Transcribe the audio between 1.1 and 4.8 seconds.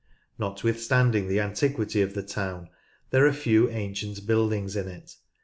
the antiquity of the town, there are few ancient buildings